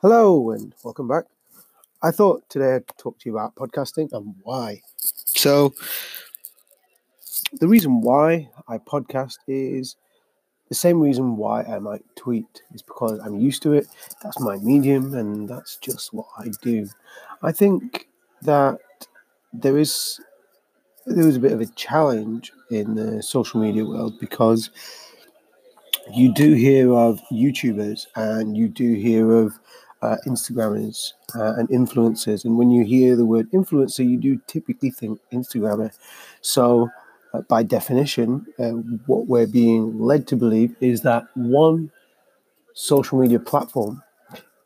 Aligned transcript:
Hello 0.01 0.49
and 0.49 0.73
welcome 0.83 1.07
back. 1.07 1.25
I 2.01 2.09
thought 2.09 2.49
today 2.49 2.77
I'd 2.77 2.87
talk 2.97 3.19
to 3.19 3.29
you 3.29 3.37
about 3.37 3.53
podcasting 3.53 4.11
and 4.11 4.33
why. 4.41 4.81
So, 4.97 5.75
the 7.59 7.67
reason 7.67 8.01
why 8.01 8.49
I 8.67 8.79
podcast 8.79 9.37
is 9.47 9.97
the 10.73 10.79
same 10.79 10.99
reason 10.99 11.37
why 11.37 11.61
I 11.61 11.77
might 11.77 12.03
tweet 12.15 12.63
is 12.73 12.81
because 12.81 13.19
I'm 13.19 13.39
used 13.39 13.61
to 13.61 13.73
it. 13.73 13.85
That's 14.23 14.39
my 14.39 14.55
medium, 14.57 15.13
and 15.13 15.47
that's 15.47 15.77
just 15.77 16.11
what 16.15 16.25
I 16.35 16.47
do. 16.63 16.89
I 17.43 17.51
think 17.51 18.07
that 18.41 18.79
there 19.53 19.77
is 19.77 20.19
there 21.05 21.27
is 21.27 21.35
a 21.35 21.39
bit 21.39 21.51
of 21.51 21.61
a 21.61 21.67
challenge 21.67 22.51
in 22.71 22.95
the 22.95 23.21
social 23.21 23.61
media 23.61 23.85
world 23.85 24.19
because 24.19 24.71
you 26.11 26.33
do 26.33 26.53
hear 26.53 26.91
of 26.91 27.21
YouTubers 27.31 28.07
and 28.15 28.57
you 28.57 28.67
do 28.67 28.95
hear 28.95 29.31
of 29.31 29.59
uh, 30.01 30.15
Instagrammers 30.25 31.11
uh, 31.35 31.53
and 31.57 31.69
influencers, 31.69 32.45
and 32.45 32.57
when 32.57 32.71
you 32.71 32.83
hear 32.83 33.15
the 33.15 33.27
word 33.27 33.47
influencer, 33.51 34.03
you 34.09 34.17
do 34.17 34.41
typically 34.47 34.89
think 34.89 35.19
Instagrammer. 35.31 35.95
So 36.41 36.89
uh, 37.33 37.41
by 37.41 37.63
definition, 37.63 38.45
uh, 38.59 38.69
what 39.07 39.27
we're 39.27 39.47
being 39.47 39.99
led 39.99 40.27
to 40.27 40.35
believe 40.35 40.75
is 40.79 41.01
that 41.01 41.25
one 41.35 41.91
social 42.73 43.19
media 43.19 43.39
platform 43.39 44.01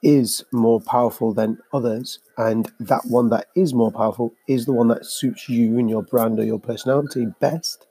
is 0.03 0.43
more 0.51 0.79
powerful 0.79 1.33
than 1.33 1.57
others, 1.73 2.19
and 2.37 2.71
that 2.79 3.01
one 3.05 3.29
that 3.29 3.47
is 3.55 3.73
more 3.73 3.91
powerful 3.91 4.33
is 4.47 4.65
the 4.65 4.73
one 4.73 4.87
that 4.87 5.05
suits 5.05 5.49
you 5.49 5.79
and 5.79 5.89
your 5.89 6.03
brand 6.03 6.39
or 6.39 6.43
your 6.43 6.59
personality 6.59 7.25
best 7.39 7.87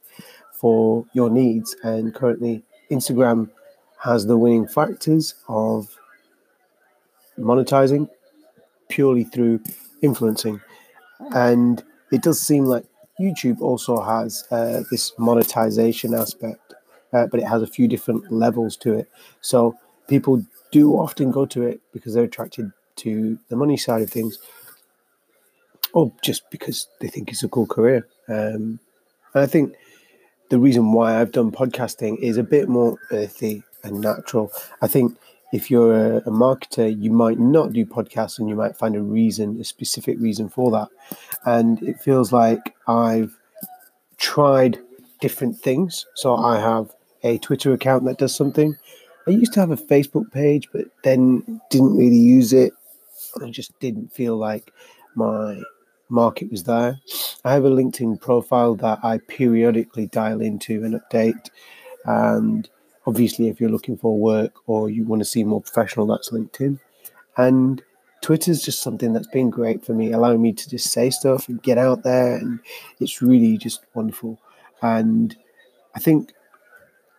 for 0.52 1.04
your 1.12 1.28
needs. 1.30 1.74
And 1.82 2.14
currently, 2.14 2.62
Instagram 2.90 3.50
has 4.02 4.26
the 4.26 4.38
winning 4.38 4.68
factors 4.68 5.34
of 5.48 5.88
monetizing 7.38 8.08
purely 8.88 9.24
through 9.24 9.60
influencing. 10.00 10.60
And 11.34 11.82
it 12.12 12.22
does 12.22 12.40
seem 12.40 12.66
like 12.66 12.84
YouTube 13.20 13.60
also 13.60 14.00
has 14.00 14.44
uh, 14.50 14.82
this 14.90 15.12
monetization 15.18 16.14
aspect, 16.14 16.74
uh, 17.12 17.26
but 17.26 17.40
it 17.40 17.46
has 17.46 17.62
a 17.62 17.66
few 17.66 17.88
different 17.88 18.30
levels 18.30 18.76
to 18.78 18.94
it. 18.94 19.08
So 19.40 19.78
people 20.08 20.44
do 20.70 20.92
often 20.94 21.30
go 21.30 21.46
to 21.46 21.62
it 21.62 21.80
because 21.92 22.14
they're 22.14 22.24
attracted 22.24 22.72
to 22.96 23.38
the 23.48 23.56
money 23.56 23.76
side 23.76 24.02
of 24.02 24.10
things, 24.10 24.38
or 25.92 26.12
just 26.22 26.50
because 26.50 26.88
they 27.00 27.08
think 27.08 27.30
it's 27.30 27.42
a 27.42 27.48
cool 27.48 27.66
career. 27.66 28.06
Um, 28.28 28.78
and 29.34 29.42
I 29.42 29.46
think 29.46 29.74
the 30.50 30.58
reason 30.58 30.92
why 30.92 31.20
I've 31.20 31.32
done 31.32 31.50
podcasting 31.50 32.18
is 32.18 32.36
a 32.36 32.42
bit 32.42 32.68
more 32.68 32.98
earthy 33.10 33.62
and 33.82 34.00
natural. 34.00 34.52
I 34.82 34.88
think 34.88 35.16
if 35.52 35.70
you're 35.70 35.94
a, 35.94 36.16
a, 36.18 36.30
marketer, 36.30 36.94
you 37.00 37.10
might 37.10 37.38
not 37.38 37.72
do 37.72 37.86
podcasts 37.86 38.38
and 38.38 38.48
you 38.48 38.54
might 38.54 38.76
find 38.76 38.96
a 38.96 39.02
reason, 39.02 39.60
a 39.60 39.64
specific 39.64 40.18
reason 40.20 40.48
for 40.48 40.70
that. 40.72 40.88
And 41.44 41.82
it 41.82 42.00
feels 42.00 42.32
like 42.32 42.74
I've 42.88 43.36
tried 44.18 44.78
different 45.20 45.58
things. 45.58 46.06
So 46.14 46.36
I 46.36 46.58
have 46.58 46.94
a 47.22 47.38
Twitter 47.38 47.72
account 47.72 48.04
that 48.04 48.18
does 48.18 48.34
something. 48.34 48.76
I 49.26 49.32
used 49.32 49.52
to 49.54 49.60
have 49.60 49.70
a 49.70 49.76
Facebook 49.76 50.30
page, 50.32 50.68
but 50.72 50.86
then 51.02 51.60
didn't 51.70 51.96
really 51.96 52.16
use 52.16 52.52
it. 52.52 52.72
I 53.42 53.50
just 53.50 53.78
didn't 53.80 54.12
feel 54.12 54.36
like 54.36 54.72
my 55.14 55.60
market 56.08 56.50
was 56.50 56.64
there. 56.64 57.00
I 57.44 57.52
have 57.52 57.64
a 57.64 57.70
LinkedIn 57.70 58.20
profile 58.20 58.74
that 58.76 59.00
I 59.02 59.18
periodically 59.26 60.06
dial 60.06 60.40
into 60.40 60.84
and 60.84 61.00
update. 61.00 61.48
And 62.04 62.68
obviously, 63.06 63.48
if 63.48 63.60
you're 63.60 63.70
looking 63.70 63.96
for 63.96 64.16
work 64.16 64.54
or 64.66 64.90
you 64.90 65.04
want 65.04 65.20
to 65.20 65.24
see 65.24 65.44
more 65.44 65.62
professional, 65.62 66.06
that's 66.06 66.30
LinkedIn. 66.30 66.78
And 67.36 67.82
Twitter 68.22 68.50
is 68.50 68.62
just 68.62 68.82
something 68.82 69.12
that's 69.12 69.28
been 69.28 69.50
great 69.50 69.84
for 69.84 69.92
me, 69.94 70.12
allowing 70.12 70.42
me 70.42 70.52
to 70.52 70.68
just 70.68 70.90
say 70.90 71.10
stuff 71.10 71.48
and 71.48 71.62
get 71.62 71.78
out 71.78 72.02
there. 72.02 72.36
And 72.36 72.58
it's 72.98 73.22
really 73.22 73.58
just 73.58 73.84
wonderful. 73.94 74.38
And 74.82 75.36
I 75.94 76.00
think 76.00 76.32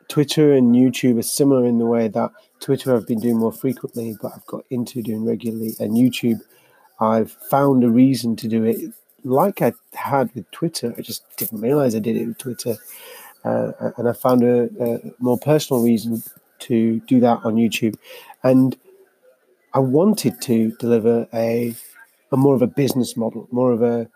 Twitter 0.10 0.54
and 0.54 0.76
YouTube 0.76 1.20
are 1.20 1.24
similar 1.24 1.66
in 1.66 1.80
the 1.80 1.86
way 1.86 2.08
that 2.08 2.32
Twitter 2.60 2.96
I've 2.96 3.08
been 3.08 3.20
doing 3.20 3.38
more 3.38 3.52
frequently, 3.52 4.18
but 4.22 4.34
I've 4.36 4.46
got 4.48 4.66
into 4.70 5.02
doing 5.02 5.26
regularly. 5.26 5.76
And 5.80 5.94
YouTube, 5.94 6.42
I've 7.00 7.32
found 7.32 7.84
a 7.84 7.90
reason 7.90 8.36
to 8.38 8.48
do 8.48 8.64
it 8.64 8.94
like 9.24 9.62
I 9.62 9.74
had 9.94 10.34
with 10.34 10.50
Twitter. 10.52 10.94
I 10.98 11.02
just 11.02 11.24
didn't 11.38 11.62
realize 11.62 11.96
I 11.96 12.00
did 12.00 12.18
it 12.18 12.28
with 12.28 12.38
Twitter. 12.38 12.76
Uh, 13.48 13.92
and 13.98 14.10
I 14.10 14.14
found 14.14 14.44
a, 14.44 14.70
a, 14.80 15.00
more 15.20 15.38
personal 15.38 15.82
reason 15.82 16.22
to 16.60 17.00
do 17.02 17.20
that 17.22 17.40
on 17.46 17.56
YouTube. 17.56 17.96
And 18.44 18.78
I 19.74 19.80
wanted 19.80 20.42
to 20.42 20.76
deliver 20.80 21.28
a, 21.34 21.76
a 22.32 22.38
more 22.38 22.56
of 22.56 22.62
a 22.62 22.68
business 22.68 23.16
model, 23.16 23.48
more 23.52 23.72
of 23.72 23.82
a 23.82 24.10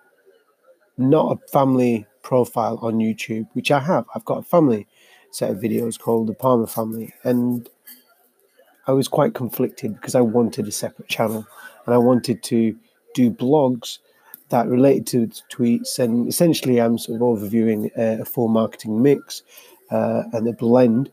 not 0.97 1.31
a 1.31 1.47
family 1.47 2.05
profile 2.23 2.77
on 2.81 2.95
YouTube, 2.95 3.47
which 3.53 3.71
I 3.71 3.79
have. 3.79 4.05
I've 4.13 4.25
got 4.25 4.39
a 4.39 4.43
family 4.43 4.85
set 5.31 5.49
of 5.49 5.57
videos 5.57 5.97
called 5.97 6.27
the 6.27 6.33
Palmer 6.33 6.67
Family, 6.67 7.13
and 7.23 7.69
I 8.85 8.91
was 8.91 9.07
quite 9.07 9.33
conflicted 9.33 9.95
because 9.95 10.15
I 10.15 10.21
wanted 10.21 10.67
a 10.67 10.71
separate 10.71 11.07
channel 11.07 11.47
and 11.85 11.95
I 11.95 11.99
wanted 11.99 12.43
to 12.43 12.75
do 13.13 13.31
blogs 13.31 13.99
that 14.51 14.67
related 14.67 15.07
to 15.07 15.28
tweets. 15.50 16.00
And 16.00 16.28
essentially, 16.28 16.79
I'm 16.79 16.97
sort 16.97 17.16
of 17.16 17.22
overviewing 17.22 17.91
a, 17.97 18.22
a 18.22 18.25
full 18.25 18.47
marketing 18.47 19.01
mix 19.01 19.44
uh, 19.89 20.23
and 20.34 20.47
a 20.47 20.53
blend. 20.53 21.12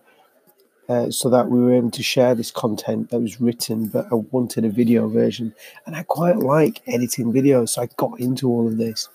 Uh, 0.89 1.11
so 1.11 1.29
that 1.29 1.51
we 1.51 1.61
were 1.61 1.75
able 1.75 1.91
to 1.91 2.03
share 2.03 2.35
this 2.35 2.51
content 2.51 3.11
that 3.11 3.21
was 3.21 3.43
written, 3.43 3.89
but 3.89 4.07
I 4.11 4.15
wanted 4.15 4.65
a 4.65 4.71
video 4.71 5.07
version, 5.07 5.55
and 5.85 5.95
I 5.95 6.03
quite 6.03 6.39
like 6.39 6.81
editing 6.87 7.31
videos, 7.31 7.69
so 7.69 7.83
I 7.83 7.89
got 7.99 8.19
into 8.19 8.49
all 8.49 8.67
of 8.67 8.79
this. 8.79 9.11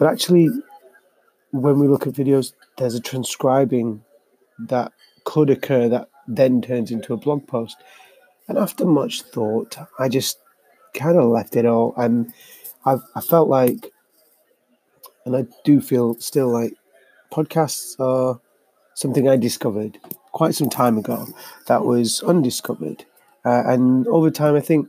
But 0.00 0.10
actually, 0.10 0.48
when 1.52 1.78
we 1.78 1.86
look 1.86 2.08
at 2.08 2.14
videos, 2.14 2.54
there's 2.76 2.96
a 2.96 3.00
transcribing 3.00 4.02
that 4.58 4.92
could 5.22 5.48
occur 5.48 5.88
that 5.88 6.08
then 6.26 6.60
turns 6.60 6.90
into 6.90 7.12
a 7.12 7.16
blog 7.16 7.46
post. 7.46 7.76
And 8.48 8.58
after 8.58 8.84
much 8.84 9.22
thought, 9.22 9.76
I 10.00 10.08
just 10.08 10.38
kind 10.94 11.16
of 11.16 11.26
left 11.26 11.54
it 11.54 11.66
all. 11.66 11.94
And 11.96 12.32
I've, 12.84 13.02
I 13.14 13.20
felt 13.20 13.48
like, 13.48 13.92
and 15.24 15.36
I 15.36 15.46
do 15.64 15.80
feel 15.80 16.14
still 16.20 16.48
like 16.48 16.74
podcasts 17.32 17.98
are 18.00 18.40
something 18.94 19.28
I 19.28 19.36
discovered 19.36 19.98
quite 20.32 20.54
some 20.54 20.70
time 20.70 20.98
ago 20.98 21.26
that 21.66 21.84
was 21.84 22.22
undiscovered. 22.22 23.04
Uh, 23.44 23.62
and 23.66 24.06
over 24.08 24.30
time, 24.30 24.54
I 24.54 24.60
think 24.60 24.88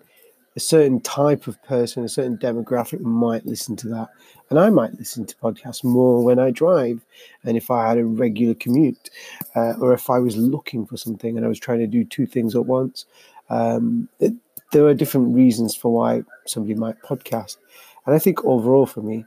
a 0.56 0.60
certain 0.60 1.00
type 1.00 1.48
of 1.48 1.62
person, 1.64 2.04
a 2.04 2.10
certain 2.10 2.38
demographic 2.38 3.00
might 3.00 3.46
listen 3.46 3.76
to 3.78 3.88
that. 3.90 4.10
And 4.50 4.60
I 4.60 4.70
might 4.70 4.94
listen 4.96 5.26
to 5.26 5.36
podcasts 5.38 5.84
more 5.84 6.24
when 6.24 6.40
I 6.40 6.52
drive 6.52 7.06
and 7.46 7.56
if 7.56 7.72
I 7.72 7.88
had 7.88 7.98
a 7.98 8.06
regular 8.06 8.54
commute 8.54 9.10
uh, 9.56 9.74
or 9.80 9.94
if 9.94 10.10
I 10.10 10.20
was 10.20 10.36
looking 10.36 10.86
for 10.86 10.98
something 10.98 11.38
and 11.38 11.46
I 11.46 11.50
was 11.50 11.60
trying 11.60 11.80
to 11.80 11.88
do 11.88 12.04
two 12.04 12.26
things 12.26 12.56
at 12.56 12.66
once. 12.66 13.06
Um, 13.50 14.10
it, 14.20 14.34
there 14.72 14.86
are 14.86 14.94
different 14.94 15.36
reasons 15.36 15.76
for 15.76 15.94
why 15.94 16.24
somebody 16.46 16.76
might 16.76 17.02
podcast. 17.02 17.58
And 18.06 18.16
I 18.16 18.20
think 18.20 18.44
overall 18.46 18.86
for 18.86 19.02
me, 19.02 19.26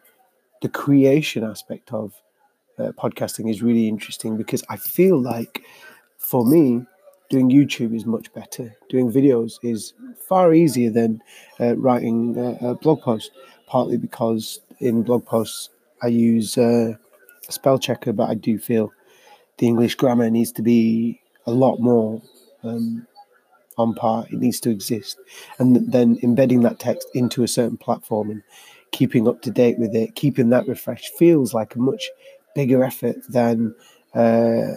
the 0.63 0.69
creation 0.69 1.45
aspect 1.45 1.93
of 1.93 2.15
uh, 2.79 2.93
podcasting 2.93 3.51
is 3.51 3.63
really 3.63 3.87
interesting 3.89 4.37
because 4.37 4.65
I 4.69 4.77
feel 4.77 5.21
like 5.21 5.63
for 6.19 6.45
me, 6.45 6.85
doing 7.29 7.51
YouTube 7.51 7.95
is 7.95 8.07
much 8.07 8.33
better. 8.33 8.75
Doing 8.89 9.13
videos 9.13 9.59
is 9.63 9.93
far 10.29 10.55
easier 10.55 10.91
than 10.91 11.23
uh, 11.61 11.77
writing 11.77 12.37
a, 12.39 12.71
a, 12.71 12.75
blog 12.75 13.03
post, 13.03 13.31
partly 13.67 13.97
because 13.97 14.61
in 14.81 15.03
blog 15.03 15.25
posts 15.25 15.71
I 16.03 16.09
use 16.09 16.59
uh, 16.59 16.95
a 17.49 17.53
spell 17.53 17.79
checker, 17.79 18.13
but 18.13 18.31
I 18.31 18.35
do 18.35 18.59
feel 18.59 18.93
the 19.59 19.67
English 19.67 19.95
grammar 19.95 20.31
needs 20.31 20.53
to 20.53 20.63
be 20.63 21.21
a 21.47 21.51
lot 21.51 21.79
more 21.79 22.21
um, 22.63 23.07
on 23.77 23.95
par. 23.95 24.27
It 24.31 24.39
needs 24.39 24.61
to 24.61 24.71
exist. 24.71 25.19
And 25.59 25.91
then 25.93 26.19
embedding 26.23 26.63
that 26.63 26.79
text 26.79 27.09
into 27.15 27.43
a 27.43 27.49
certain 27.49 27.77
platform 27.77 28.31
and 28.31 28.43
keeping 28.91 29.27
up 29.29 29.43
to 29.43 29.51
date 29.51 29.79
with 29.79 29.95
it, 29.95 30.15
keeping 30.15 30.51
that 30.51 30.69
refreshed 30.69 31.15
feels 31.19 31.53
like 31.55 31.75
a 31.75 31.81
much 31.81 32.11
bigger 32.55 32.85
effort 32.85 33.17
than. 33.29 33.75
Uh, 34.15 34.75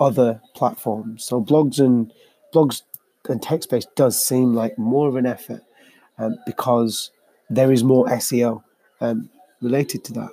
other 0.00 0.40
platforms. 0.54 1.24
So 1.24 1.40
blogs 1.40 1.78
and 1.78 2.12
blogs 2.52 2.82
and 3.28 3.42
text 3.42 3.70
based 3.70 3.94
does 3.94 4.22
seem 4.22 4.54
like 4.54 4.76
more 4.78 5.08
of 5.08 5.16
an 5.16 5.26
effort 5.26 5.62
um, 6.18 6.36
because 6.46 7.10
there 7.48 7.72
is 7.72 7.84
more 7.84 8.06
SEO 8.06 8.62
um, 9.00 9.30
related 9.60 10.04
to 10.04 10.12
that. 10.14 10.30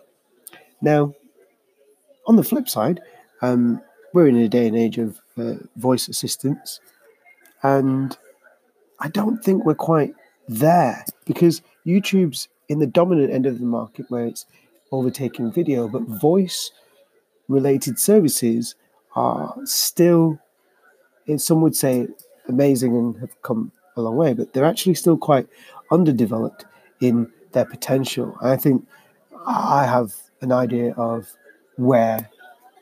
Now, 0.82 1.14
on 2.28 2.36
the 2.36 2.44
flip 2.44 2.68
side, 2.68 3.02
Um, 3.42 3.82
we're 4.14 4.28
in 4.28 4.36
a 4.36 4.48
day 4.48 4.68
and 4.68 4.78
age 4.78 5.00
of 5.00 5.20
uh, 5.38 5.56
voice 5.76 6.08
assistants, 6.08 6.80
and 7.64 8.18
I 9.00 9.10
don't 9.10 9.44
think 9.44 9.66
we're 9.66 9.76
quite 9.76 10.14
there 10.48 11.06
because 11.26 11.62
YouTube's 11.86 12.48
in 12.70 12.80
the 12.80 12.88
dominant 12.88 13.32
end 13.32 13.46
of 13.46 13.60
the 13.60 13.66
market 13.66 14.06
where 14.10 14.26
it's 14.26 14.46
overtaking 14.92 15.52
video, 15.52 15.88
but 15.88 16.04
voice 16.04 16.72
related 17.48 18.00
services 18.00 18.76
are 19.16 19.56
still, 19.66 20.40
some 21.38 21.62
would 21.62 21.76
say, 21.76 22.08
amazing 22.48 22.96
and 22.96 23.20
have 23.20 23.42
come 23.42 23.72
a 23.98 24.02
long 24.02 24.16
way, 24.16 24.34
but 24.34 24.54
they're 24.54 24.66
actually 24.66 24.96
still 24.96 25.18
quite 25.18 25.48
underdeveloped 25.92 26.66
in 27.02 27.32
their 27.52 27.66
potential. 27.66 28.38
I 28.42 28.56
think 28.56 28.88
I 29.46 29.86
have 29.86 30.14
an 30.42 30.52
idea 30.52 30.94
of 30.94 31.30
where 31.76 32.30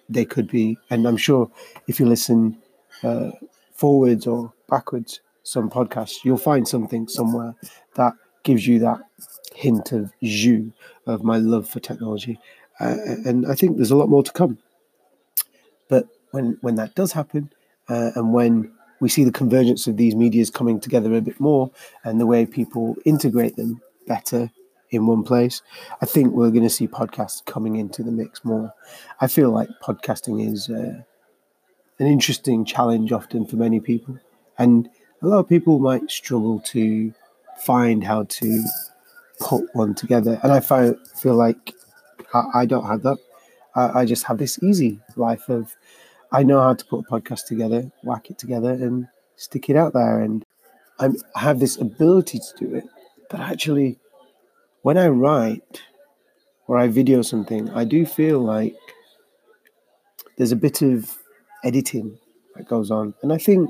they 0.08 0.26
could 0.26 0.50
be, 0.50 0.78
and 0.90 1.08
I'm 1.08 1.18
sure 1.18 1.50
if 1.88 2.00
you 2.00 2.06
listen 2.06 2.58
uh, 3.04 3.32
forwards 3.80 4.28
or 4.28 4.54
backwards 4.68 5.22
some 5.44 5.70
podcasts, 5.70 6.24
you'll 6.24 6.38
find 6.38 6.68
something 6.68 7.08
somewhere 7.08 7.56
that 7.96 8.14
gives 8.44 8.68
you 8.68 8.80
that 8.80 9.00
hint 9.56 9.92
of 9.92 10.12
jus 10.22 10.72
of 11.08 11.24
my 11.24 11.38
love 11.38 11.68
for 11.68 11.80
technology. 11.80 12.40
Uh, 12.80 12.96
and 13.26 13.48
I 13.48 13.56
think 13.56 13.78
there's 13.78 13.92
a 13.92 13.96
lot 13.96 14.10
more 14.10 14.24
to 14.24 14.32
come. 14.32 14.58
But 15.88 16.08
when 16.32 16.58
when 16.62 16.76
that 16.76 16.96
does 16.96 17.12
happen, 17.12 17.52
uh, 17.90 18.12
and 18.16 18.34
when 18.34 18.72
we 19.00 19.10
see 19.10 19.24
the 19.24 19.32
convergence 19.32 19.88
of 19.88 19.98
these 19.98 20.16
medias 20.16 20.50
coming 20.50 20.80
together 20.80 21.16
a 21.16 21.22
bit 21.22 21.40
more, 21.40 21.72
and 22.04 22.20
the 22.20 22.28
way 22.28 22.46
people 22.46 22.96
integrate 23.06 23.56
them 23.56 23.82
better 24.08 24.52
in 24.92 25.08
one 25.08 25.24
place, 25.24 25.62
I 26.02 26.06
think 26.06 26.34
we're 26.34 26.52
going 26.52 26.64
to 26.64 26.70
see 26.70 26.88
podcasts 26.88 27.46
coming 27.46 27.76
into 27.76 28.04
the 28.04 28.12
mix 28.12 28.44
more. 28.44 28.74
I 29.22 29.28
feel 29.28 29.52
like 29.52 29.70
podcasting 29.82 30.46
is 30.52 30.70
uh, 30.70 31.04
an 32.00 32.08
interesting 32.08 32.66
challenge 32.66 33.12
often 33.12 33.46
for 33.46 33.58
many 33.58 33.80
people, 33.80 34.18
and 34.58 34.90
a 35.22 35.28
lot 35.28 35.40
of 35.40 35.50
people 35.50 35.80
might 35.80 36.10
struggle 36.10 36.60
to 36.60 37.14
find 37.60 38.04
how 38.04 38.24
to 38.24 38.64
put 39.40 39.64
one 39.74 39.94
together. 39.94 40.40
And 40.44 40.52
I 40.52 40.60
find, 40.60 40.96
feel 41.22 41.36
like 41.36 41.74
I, 42.34 42.66
don't 42.66 42.86
have 42.86 43.04
that. 43.04 43.18
I, 43.76 44.02
I, 44.02 44.06
just 44.06 44.26
have 44.26 44.38
this 44.38 44.62
easy 44.64 45.00
life 45.16 45.50
of 45.50 45.76
I 46.32 46.44
know 46.44 46.62
how 46.62 46.74
to 46.74 46.86
put 46.86 47.06
a 47.06 47.10
podcast 47.10 47.46
together, 47.48 47.92
whack 48.04 48.30
it 48.30 48.38
together, 48.38 48.72
and 48.72 49.08
stick 49.36 49.70
it 49.70 49.76
out 49.76 49.94
there. 49.94 50.22
And 50.22 50.46
I'm, 51.00 51.16
I 51.36 51.40
have 51.40 51.60
this 51.60 51.78
ability 51.78 52.40
to 52.40 52.66
do 52.66 52.76
it. 52.76 52.86
But 53.30 53.42
actually, 53.42 53.98
when 54.82 54.98
I 54.98 55.08
write 55.08 55.82
or 56.68 56.78
I 56.78 56.88
video 56.88 57.22
something, 57.22 57.70
I 57.72 57.84
do 57.84 58.06
feel 58.06 58.40
like 58.40 58.76
there's 60.38 60.52
a 60.52 60.58
bit 60.58 60.82
of 60.82 61.18
editing 61.64 62.18
that 62.56 62.68
goes 62.68 62.92
on. 62.92 63.14
And 63.22 63.34
I 63.34 63.38
think 63.38 63.70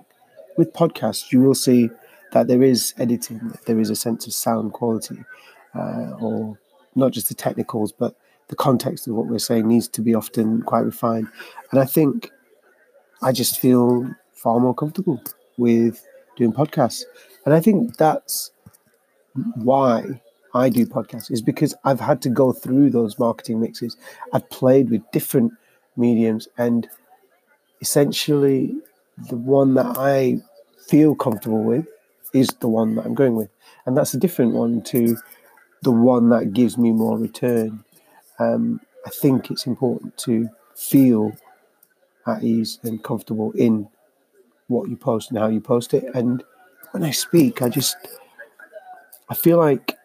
with 0.58 0.74
podcasts, 0.74 1.32
you 1.32 1.42
will 1.42 1.56
see 1.56 1.90
that 2.32 2.48
there 2.48 2.62
is 2.62 2.94
editing, 2.98 3.54
there 3.66 3.80
is 3.80 3.90
a 3.90 3.96
sense 3.96 4.28
of 4.28 4.34
sound 4.34 4.74
quality, 4.74 5.24
uh, 5.76 6.12
or 6.20 6.60
not 6.96 7.12
just 7.12 7.28
the 7.28 7.34
technicals, 7.34 7.92
but 7.92 8.16
the 8.50 8.56
context 8.56 9.08
of 9.08 9.16
what 9.16 9.28
we're 9.28 9.40
saying 9.40 9.68
needs 9.68 9.88
to 9.88 10.02
be 10.02 10.14
often 10.14 10.62
quite 10.64 10.82
refined. 10.82 11.28
And 11.72 11.80
I 11.80 11.86
think 11.86 12.32
I 13.22 13.32
just 13.32 13.60
feel 13.60 14.10
far 14.34 14.60
more 14.60 14.74
comfortable 14.74 15.22
with 15.58 16.06
doing 16.36 16.54
podcasts. 16.54 17.04
And 17.46 17.54
I 17.54 17.60
think 17.60 17.98
that's 17.98 18.52
why 19.56 20.22
I 20.54 20.70
do 20.70 20.86
podcasts, 20.86 21.32
is 21.32 21.42
because 21.42 21.76
I've 21.84 22.00
had 22.00 22.22
to 22.24 22.30
go 22.30 22.52
through 22.52 22.90
those 22.90 23.20
marketing 23.20 23.60
mixes. 23.60 23.98
I've 24.34 24.50
played 24.50 24.90
with 24.90 25.02
different 25.12 25.54
mediums, 25.96 26.48
and 26.58 26.90
essentially, 27.82 28.76
the 29.30 29.36
one 29.36 29.74
that 29.76 29.98
I 29.98 30.38
feel 30.88 31.16
comfortable 31.16 31.64
with 31.64 31.86
is 32.34 32.50
the 32.60 32.68
one 32.68 32.96
that 32.96 33.06
I'm 33.06 33.16
going 33.16 33.36
with. 33.36 33.50
And 33.86 33.98
that's 33.98 34.14
a 34.14 34.18
different 34.18 34.54
one 34.54 34.82
to 34.84 35.18
the 35.82 35.92
one 35.92 36.30
that 36.30 36.54
gives 36.54 36.78
me 36.78 36.92
more 36.92 37.18
return. 37.18 37.84
Um, 38.40 38.82
I 39.06 39.10
think 39.10 39.50
it's 39.50 39.66
important 39.66 40.18
to 40.20 40.50
feel 40.76 41.34
at 42.28 42.44
ease 42.44 42.80
and 42.84 43.04
comfortable 43.04 43.52
in 43.54 43.88
what 44.68 44.90
you 44.90 44.96
post 44.96 45.32
and 45.32 45.40
how 45.40 45.48
you 45.48 45.62
post 45.62 45.94
it. 45.94 46.06
And 46.14 46.44
when 46.92 47.04
I 47.04 47.12
speak, 47.12 47.62
I 47.62 47.70
just 47.70 47.96
I 49.30 49.36
feel 49.36 49.58
like 49.58 49.98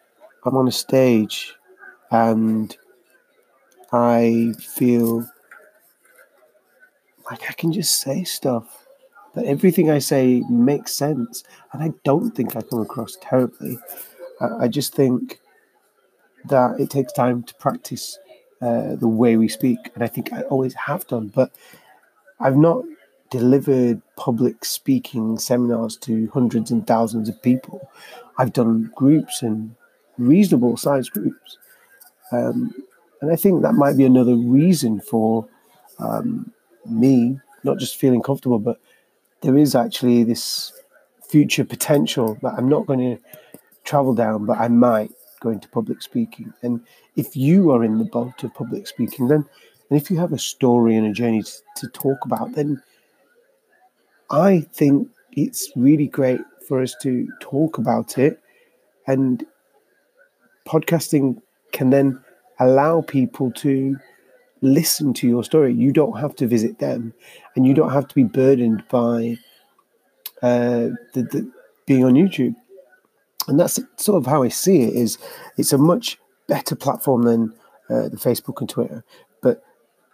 I'm 0.43 0.55
on 0.55 0.67
a 0.67 0.71
stage 0.71 1.55
and 2.11 2.75
I 3.91 4.53
feel 4.59 5.27
like 7.29 7.49
I 7.49 7.53
can 7.53 7.71
just 7.71 8.01
say 8.01 8.23
stuff 8.23 8.85
that 9.35 9.45
everything 9.45 9.91
I 9.91 9.99
say 9.99 10.41
makes 10.49 10.93
sense. 10.93 11.43
And 11.73 11.83
I 11.83 11.93
don't 12.03 12.31
think 12.31 12.55
I 12.55 12.61
come 12.61 12.81
across 12.81 13.17
terribly. 13.21 13.77
I, 14.39 14.65
I 14.65 14.67
just 14.67 14.95
think 14.95 15.39
that 16.45 16.79
it 16.79 16.89
takes 16.89 17.11
time 17.13 17.43
to 17.43 17.53
practice 17.55 18.17
uh, 18.61 18.95
the 18.95 19.07
way 19.07 19.37
we 19.37 19.47
speak. 19.47 19.79
And 19.93 20.03
I 20.03 20.07
think 20.07 20.31
I 20.31 20.41
always 20.43 20.73
have 20.73 21.05
done. 21.07 21.27
But 21.27 21.51
I've 22.39 22.57
not 22.57 22.83
delivered 23.29 24.01
public 24.15 24.63
speaking 24.63 25.37
seminars 25.37 25.97
to 25.97 26.29
hundreds 26.33 26.71
and 26.71 26.85
thousands 26.87 27.27
of 27.27 27.41
people. 27.41 27.89
I've 28.37 28.53
done 28.53 28.91
groups 28.95 29.41
and 29.41 29.75
reasonable 30.17 30.77
sized 30.77 31.11
groups. 31.11 31.57
Um, 32.31 32.73
and 33.21 33.31
I 33.31 33.35
think 33.35 33.61
that 33.61 33.73
might 33.73 33.97
be 33.97 34.05
another 34.05 34.35
reason 34.35 35.01
for 35.01 35.47
um, 35.99 36.53
me 36.89 37.39
not 37.63 37.77
just 37.79 37.97
feeling 37.97 38.21
comfortable, 38.21 38.59
but 38.59 38.79
there 39.41 39.57
is 39.57 39.75
actually 39.75 40.23
this 40.23 40.71
future 41.27 41.65
potential 41.65 42.37
that 42.41 42.53
I'm 42.57 42.69
not 42.69 42.85
going 42.85 42.99
to 42.99 43.21
travel 43.83 44.13
down, 44.13 44.45
but 44.45 44.57
I 44.59 44.67
might 44.67 45.11
go 45.39 45.49
into 45.49 45.67
public 45.69 46.01
speaking. 46.01 46.53
And 46.61 46.81
if 47.15 47.35
you 47.35 47.71
are 47.71 47.83
in 47.83 47.97
the 47.97 48.05
boat 48.05 48.43
of 48.43 48.53
public 48.53 48.87
speaking, 48.87 49.27
then 49.27 49.45
and 49.89 50.01
if 50.01 50.09
you 50.09 50.17
have 50.17 50.33
a 50.33 50.39
story 50.39 50.95
and 50.95 51.05
a 51.05 51.11
journey 51.11 51.43
to, 51.43 51.51
to 51.77 51.87
talk 51.89 52.25
about, 52.25 52.53
then 52.53 52.81
I 54.31 54.61
think 54.73 55.09
it's 55.33 55.71
really 55.75 56.07
great 56.07 56.41
for 56.67 56.81
us 56.81 56.95
to 57.03 57.27
talk 57.39 57.77
about 57.77 58.17
it. 58.17 58.41
And 59.05 59.45
podcasting 60.67 61.41
can 61.71 61.91
then 61.91 62.19
allow 62.59 63.01
people 63.01 63.51
to 63.51 63.97
listen 64.65 65.13
to 65.13 65.27
your 65.27 65.43
story. 65.43 65.73
You 65.73 65.91
don't 65.91 66.19
have 66.19 66.35
to 66.37 66.47
visit 66.47 66.79
them, 66.79 67.13
and 67.55 67.65
you 67.65 67.73
don't 67.73 67.91
have 67.91 68.07
to 68.07 68.15
be 68.15 68.23
burdened 68.23 68.83
by 68.89 69.37
uh, 70.41 70.89
the, 71.13 71.23
the, 71.23 71.51
being 71.85 72.03
on 72.03 72.13
YouTube. 72.13 72.55
And 73.47 73.59
that's 73.59 73.79
sort 73.97 74.17
of 74.17 74.25
how 74.25 74.43
I 74.43 74.49
see 74.49 74.83
it. 74.83 74.95
Is 74.95 75.17
it's 75.57 75.73
a 75.73 75.77
much 75.77 76.17
better 76.47 76.75
platform 76.75 77.23
than 77.23 77.53
uh, 77.89 78.09
the 78.09 78.17
Facebook 78.17 78.59
and 78.59 78.69
Twitter, 78.69 79.03
but 79.41 79.63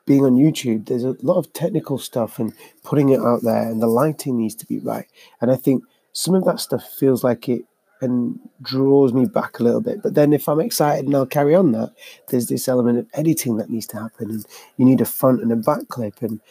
being 0.06 0.26
on 0.26 0.36
YouTube, 0.36 0.88
there's 0.88 1.04
a 1.04 1.16
lot 1.22 1.38
of 1.38 1.54
technical 1.54 1.98
stuff 1.98 2.40
and 2.40 2.54
putting 2.84 3.10
it 3.10 3.20
out 3.20 3.44
there, 3.44 3.70
and 3.70 3.82
the 3.82 3.88
lighting 3.88 4.38
needs 4.38 4.56
to 4.56 4.66
be 4.66 4.80
right. 4.80 5.08
And 5.40 5.52
I 5.52 5.56
think 5.56 5.84
some 6.14 6.36
of 6.36 6.44
that 6.46 6.60
stuff 6.60 6.84
feels 6.84 7.24
like 7.24 7.48
it 7.48 7.64
and 8.02 8.40
draws 8.62 9.14
me 9.14 9.26
back 9.26 9.60
a 9.60 9.64
little 9.64 9.80
bit. 9.80 10.02
But 10.02 10.16
then 10.16 10.34
if 10.34 10.50
I'm 10.50 10.60
excited 10.60 11.06
and 11.06 11.16
I'll 11.16 11.26
carry 11.28 11.56
on 11.56 11.72
that, 11.74 11.92
there's 12.30 12.48
this 12.48 12.68
element 12.68 12.98
of 12.98 13.08
editing 13.14 13.58
that 13.58 13.70
needs 13.70 13.86
to 13.88 14.00
happen. 14.00 14.32
And 14.32 14.46
you 14.78 14.86
need 14.86 15.02
a 15.02 15.06
front 15.06 15.42
and 15.42 15.52
a 15.52 15.56
back 15.56 15.88
clip. 15.88 16.22
And 16.22 16.42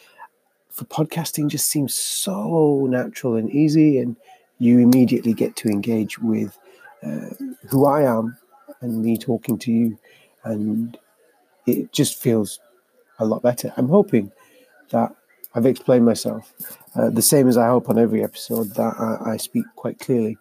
for 0.69 0.85
podcasting 0.85 1.49
just 1.49 1.67
seems 1.67 1.93
so 1.93 2.87
natural 2.89 3.35
and 3.35 3.49
easy. 3.51 3.99
And 3.99 4.15
you 4.59 4.79
immediately 4.79 5.33
get 5.33 5.55
to 5.57 5.67
engage 5.67 6.19
with 6.19 6.57
uh, 7.03 7.29
who 7.69 7.85
I 7.85 8.03
am 8.03 8.37
and 8.79 9.01
me 9.01 9.17
talking 9.17 9.57
to 9.59 9.71
you. 9.71 9.97
And 10.45 10.97
it 11.67 11.91
just 11.91 12.19
feels 12.19 12.59
a 13.19 13.25
lot 13.25 13.41
better. 13.41 13.73
I'm 13.75 13.89
hoping 13.89 14.31
that 14.91 15.13
I've 15.53 15.65
explained 15.65 16.05
myself 16.05 16.53
uh, 16.95 17.09
the 17.09 17.21
same 17.21 17.49
as 17.49 17.57
I 17.57 17.67
hope 17.67 17.89
on 17.89 17.99
every 17.99 18.23
episode 18.23 18.73
that 18.75 18.93
I, 18.97 19.33
I 19.33 19.37
speak 19.37 19.65
quite 19.75 19.99
clearly 19.99 20.37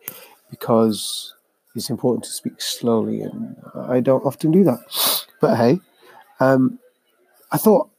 because 0.50 1.34
it's 1.74 1.90
important 1.90 2.24
to 2.24 2.30
speak 2.30 2.60
slowly, 2.60 3.20
and 3.20 3.56
I 3.74 4.00
don't 4.00 4.24
often 4.24 4.50
do 4.50 4.64
that. 4.64 4.80
But 5.40 5.56
hey, 5.56 5.80
um, 6.40 6.78
I 7.52 7.56
thought 7.56 7.90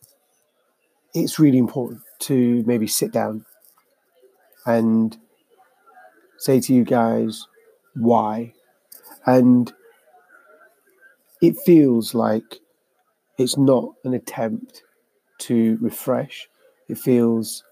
it's 1.14 1.40
really 1.40 1.58
important 1.58 2.02
to 2.20 2.64
maybe 2.66 2.88
sit 2.88 3.12
down 3.12 3.46
and 4.66 5.18
say 6.38 6.60
to 6.60 6.74
you 6.74 6.84
guys 6.84 7.48
why. 7.96 8.54
And 9.26 9.72
it 11.42 11.56
feels 11.66 12.14
like 12.14 12.60
it's 13.38 13.58
not 13.58 13.94
an 14.04 14.14
attempt 14.14 14.84
to 15.40 15.78
refresh. 15.82 16.48
It 16.88 16.98
feels 16.98 17.64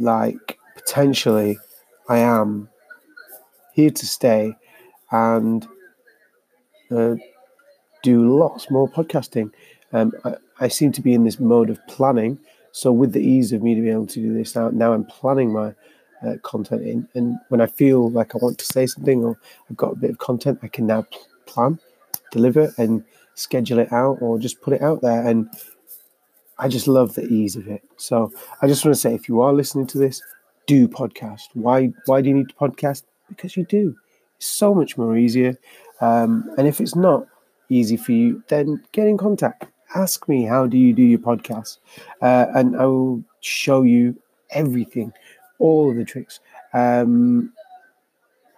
like 0.00 0.58
potentially 0.74 1.58
I 2.08 2.18
am 2.18 2.68
here 3.72 3.90
to 3.90 4.06
stay 4.06 4.54
and 5.10 5.66
uh, 6.90 7.14
do 8.02 8.38
lots 8.38 8.70
more 8.70 8.88
podcasting. 8.88 9.50
Um, 9.92 10.12
I, 10.24 10.34
I, 10.60 10.68
seem 10.68 10.92
to 10.92 11.02
be 11.02 11.12
in 11.12 11.24
this 11.24 11.38
mode 11.38 11.68
of 11.68 11.78
planning 11.86 12.38
So 12.72 12.90
with 12.90 13.12
the 13.12 13.20
ease 13.20 13.52
of 13.52 13.62
me 13.62 13.74
to 13.74 13.82
be 13.82 13.90
able 13.90 14.06
to 14.06 14.20
do 14.20 14.32
this 14.32 14.56
now, 14.56 14.70
now 14.70 14.94
I'm 14.94 15.04
planning 15.04 15.52
my 15.52 15.74
uh, 16.26 16.36
content 16.42 16.82
in, 16.82 17.08
and 17.14 17.36
when 17.48 17.60
I 17.60 17.66
feel 17.66 18.10
like 18.10 18.34
I 18.34 18.38
want 18.38 18.58
to 18.58 18.64
say 18.64 18.86
something 18.86 19.22
or 19.22 19.38
I've 19.68 19.76
got 19.76 19.92
a 19.92 19.96
bit 19.96 20.10
of 20.10 20.18
content, 20.18 20.60
I 20.62 20.68
can 20.68 20.86
now 20.86 21.02
pl- 21.02 21.26
plan, 21.46 21.78
deliver, 22.30 22.72
and 22.78 23.04
schedule 23.34 23.78
it 23.78 23.92
out 23.92 24.18
or 24.20 24.38
just 24.38 24.62
put 24.62 24.72
it 24.72 24.82
out 24.82 25.02
there. 25.02 25.26
And 25.26 25.50
I 26.58 26.68
just 26.68 26.88
love 26.88 27.14
the 27.14 27.26
ease 27.26 27.56
of 27.56 27.68
it. 27.68 27.82
So 27.96 28.32
I 28.62 28.68
just 28.68 28.84
want 28.84 28.94
to 28.94 29.00
say, 29.00 29.14
if 29.14 29.28
you 29.28 29.42
are 29.42 29.52
listening 29.52 29.86
to 29.88 29.98
this, 29.98 30.22
do 30.66 30.88
podcast. 30.88 31.48
Why? 31.54 31.92
Why 32.06 32.22
do 32.22 32.28
you 32.28 32.34
need 32.34 32.48
to 32.48 32.54
podcast? 32.54 33.02
Because 33.36 33.56
you 33.56 33.64
do. 33.64 33.96
It's 34.36 34.46
so 34.46 34.74
much 34.74 34.96
more 34.96 35.16
easier. 35.16 35.58
Um, 36.00 36.50
and 36.58 36.66
if 36.66 36.80
it's 36.80 36.96
not 36.96 37.26
easy 37.68 37.96
for 37.96 38.12
you, 38.12 38.42
then 38.48 38.82
get 38.92 39.06
in 39.06 39.18
contact. 39.18 39.66
Ask 39.94 40.28
me 40.28 40.44
how 40.44 40.66
do 40.66 40.78
you 40.78 40.92
do 40.92 41.02
your 41.02 41.18
podcast, 41.18 41.78
uh, 42.22 42.46
and 42.54 42.76
I 42.76 42.86
will 42.86 43.22
show 43.40 43.82
you 43.82 44.16
everything, 44.50 45.12
all 45.58 45.90
of 45.90 45.96
the 45.96 46.04
tricks. 46.04 46.40
Um, 46.72 47.52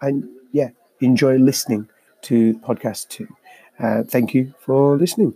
and 0.00 0.28
yeah, 0.52 0.70
enjoy 1.00 1.36
listening 1.38 1.88
to 2.22 2.54
podcast 2.60 3.08
too. 3.08 3.28
Uh, 3.80 4.04
thank 4.04 4.32
you 4.34 4.54
for 4.60 4.96
listening. 4.96 5.34